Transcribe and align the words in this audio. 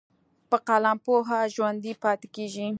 په 0.49 0.57
قلم 0.67 0.97
پوهه 1.05 1.39
ژوندی 1.55 1.93
پاتې 2.03 2.27
کېږي. 2.35 2.67